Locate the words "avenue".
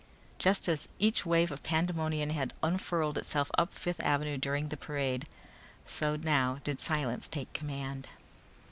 3.99-4.35